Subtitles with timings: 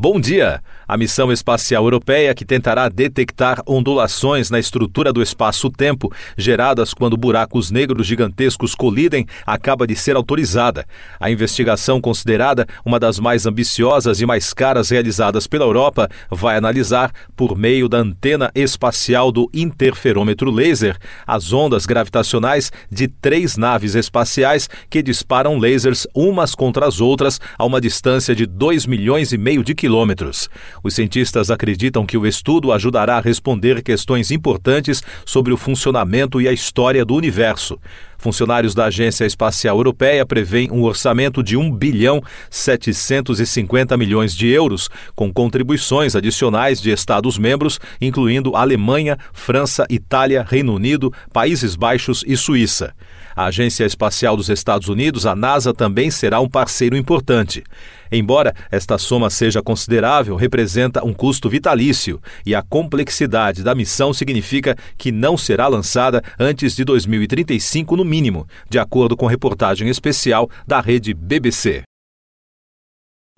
[0.00, 0.62] Bom dia!
[0.86, 7.72] A missão espacial europeia, que tentará detectar ondulações na estrutura do espaço-tempo geradas quando buracos
[7.72, 10.86] negros gigantescos colidem, acaba de ser autorizada.
[11.18, 17.10] A investigação, considerada uma das mais ambiciosas e mais caras realizadas pela Europa, vai analisar,
[17.34, 20.96] por meio da antena espacial do interferômetro laser,
[21.26, 27.64] as ondas gravitacionais de três naves espaciais que disparam lasers umas contra as outras a
[27.64, 30.50] uma distância de 2 milhões e meio de quilômetros quilômetros.
[30.84, 36.46] Os cientistas acreditam que o estudo ajudará a responder questões importantes sobre o funcionamento e
[36.46, 37.80] a história do universo.
[38.18, 44.90] Funcionários da Agência Espacial Europeia prevêem um orçamento de 1 bilhão 750 milhões de euros,
[45.14, 52.92] com contribuições adicionais de Estados-membros, incluindo Alemanha, França, Itália, Reino Unido, Países Baixos e Suíça.
[53.36, 57.62] A Agência Espacial dos Estados Unidos, a NASA, também será um parceiro importante.
[58.10, 64.76] Embora esta soma seja considerável, representa um custo vitalício e a complexidade da missão significa
[64.96, 70.80] que não será lançada antes de 2035 no mínimo, de acordo com reportagem especial da
[70.80, 71.84] rede BBC.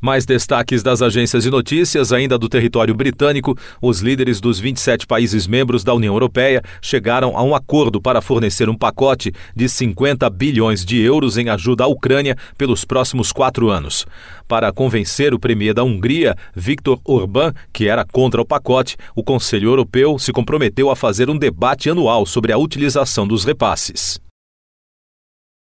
[0.00, 5.46] Mais destaques das agências de notícias, ainda do território britânico, os líderes dos 27 países
[5.46, 10.86] membros da União Europeia chegaram a um acordo para fornecer um pacote de 50 bilhões
[10.86, 14.06] de euros em ajuda à Ucrânia pelos próximos quatro anos.
[14.48, 19.68] Para convencer o premier da Hungria, Viktor Orbán, que era contra o pacote, o Conselho
[19.68, 24.18] Europeu se comprometeu a fazer um debate anual sobre a utilização dos repasses.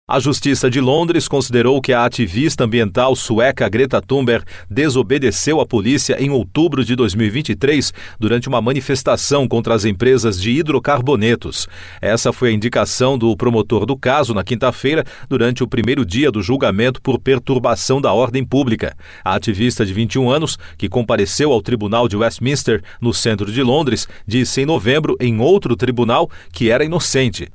[0.08, 6.16] A Justiça de Londres considerou que a ativista ambiental sueca Greta Thunberg desobedeceu à polícia
[6.22, 11.66] em outubro de 2023 durante uma manifestação contra as empresas de hidrocarbonetos.
[12.00, 16.40] Essa foi a indicação do promotor do caso na quinta-feira, durante o primeiro dia do
[16.40, 18.96] julgamento por perturbação da ordem pública.
[19.24, 24.06] A ativista de 21 anos, que compareceu ao Tribunal de Westminster, no centro de Londres,
[24.24, 27.48] disse em novembro em outro tribunal que era inocente.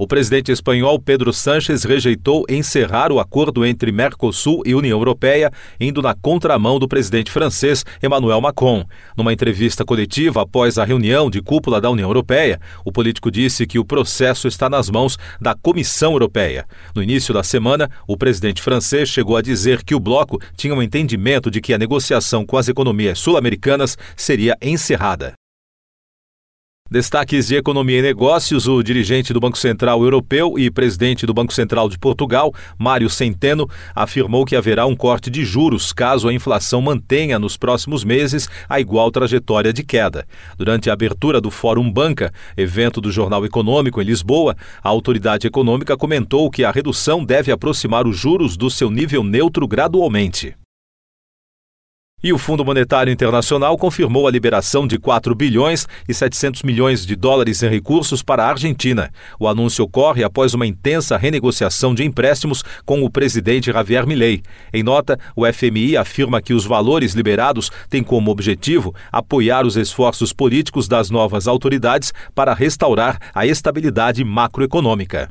[0.00, 6.00] O presidente espanhol Pedro Sánchez rejeitou encerrar o acordo entre Mercosul e União Europeia, indo
[6.00, 8.82] na contramão do presidente francês Emmanuel Macron.
[9.14, 13.78] Numa entrevista coletiva após a reunião de cúpula da União Europeia, o político disse que
[13.78, 16.64] o processo está nas mãos da Comissão Europeia.
[16.94, 20.82] No início da semana, o presidente francês chegou a dizer que o bloco tinha um
[20.82, 25.39] entendimento de que a negociação com as economias sul-americanas seria encerrada.
[26.92, 31.54] Destaques de economia e negócios: o dirigente do Banco Central Europeu e presidente do Banco
[31.54, 36.82] Central de Portugal, Mário Centeno, afirmou que haverá um corte de juros caso a inflação
[36.82, 40.26] mantenha nos próximos meses a igual trajetória de queda.
[40.58, 45.96] Durante a abertura do Fórum Banca, evento do Jornal Econômico em Lisboa, a autoridade econômica
[45.96, 50.56] comentou que a redução deve aproximar os juros do seu nível neutro gradualmente.
[52.22, 57.16] E o Fundo Monetário Internacional confirmou a liberação de 4 bilhões e 700 milhões de
[57.16, 59.10] dólares em recursos para a Argentina.
[59.38, 64.42] O anúncio ocorre após uma intensa renegociação de empréstimos com o presidente Javier Milei.
[64.70, 70.30] Em nota, o FMI afirma que os valores liberados têm como objetivo apoiar os esforços
[70.30, 75.30] políticos das novas autoridades para restaurar a estabilidade macroeconômica.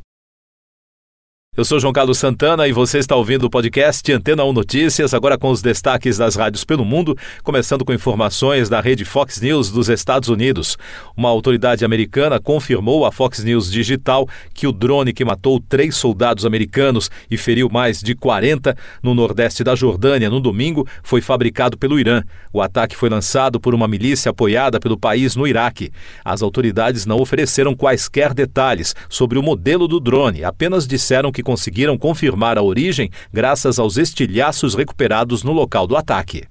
[1.57, 5.37] Eu sou João Carlos Santana e você está ouvindo o podcast Antena 1 Notícias, agora
[5.37, 9.89] com os destaques das rádios pelo mundo, começando com informações da rede Fox News dos
[9.89, 10.77] Estados Unidos.
[11.17, 16.45] Uma autoridade americana confirmou à Fox News Digital que o drone que matou três soldados
[16.45, 21.99] americanos e feriu mais de 40 no nordeste da Jordânia no domingo foi fabricado pelo
[21.99, 22.23] Irã.
[22.53, 25.91] O ataque foi lançado por uma milícia apoiada pelo país no Iraque.
[26.23, 31.97] As autoridades não ofereceram quaisquer detalhes sobre o modelo do drone, apenas disseram que conseguiram
[31.97, 36.43] confirmar a origem graças aos estilhaços recuperados no local do ataque.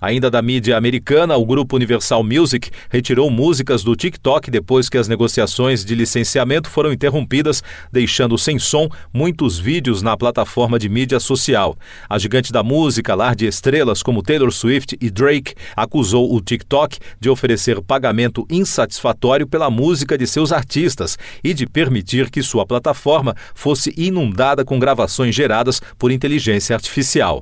[0.00, 5.08] Ainda da mídia americana, o grupo Universal Music retirou músicas do TikTok depois que as
[5.08, 11.76] negociações de licenciamento foram interrompidas, deixando sem som muitos vídeos na plataforma de mídia social.
[12.08, 16.98] A gigante da música, lar de estrelas como Taylor Swift e Drake, acusou o TikTok
[17.18, 23.34] de oferecer pagamento insatisfatório pela música de seus artistas e de permitir que sua plataforma
[23.52, 27.40] fosse inundada com gravações geradas por inteligência artificial.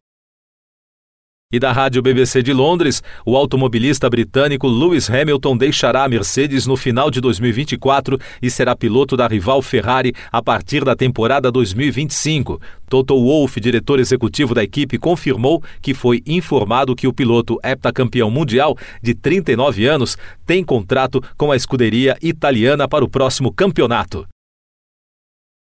[1.52, 6.76] E da rádio BBC de Londres, o automobilista britânico Lewis Hamilton deixará a Mercedes no
[6.76, 12.60] final de 2024 e será piloto da rival Ferrari a partir da temporada 2025.
[12.88, 18.76] Toto Wolff, diretor executivo da equipe, confirmou que foi informado que o piloto heptacampeão mundial
[19.00, 24.26] de 39 anos tem contrato com a escuderia italiana para o próximo campeonato.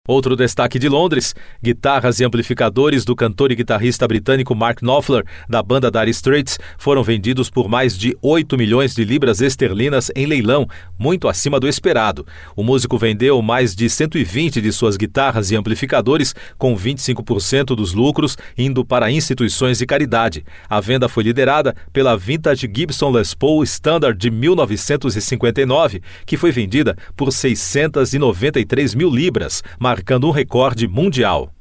[0.08, 5.62] Outro destaque de Londres: guitarras e amplificadores do cantor e guitarrista britânico Mark Knopfler, da
[5.62, 10.68] banda Dire Straits, foram vendidos por mais de 8 milhões de libras esterlinas em leilão,
[10.98, 12.26] muito acima do esperado.
[12.56, 18.36] O músico vendeu mais de 120 de suas guitarras e amplificadores, com 25% dos lucros
[18.58, 20.44] indo para instituições de caridade.
[20.68, 26.98] A venda foi liderada pela vintage Gibson Les Paul Standard de 1959, que foi vendida
[27.16, 29.62] por 693 mil libras
[29.92, 31.52] marcando um recorde mundial.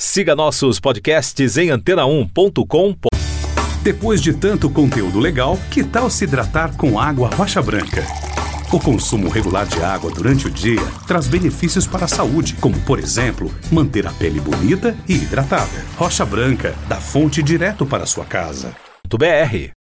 [0.00, 2.94] Siga nossos podcasts em antena1.com.
[3.82, 8.04] Depois de tanto conteúdo legal, que tal se hidratar com água rocha branca?
[8.72, 13.00] O consumo regular de água durante o dia traz benefícios para a saúde, como, por
[13.00, 15.84] exemplo, manter a pele bonita e hidratada.
[15.96, 18.76] Rocha Branca, da fonte direto para a sua casa.
[19.08, 19.72] BR